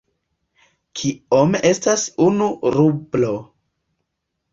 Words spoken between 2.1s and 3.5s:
unu rublo?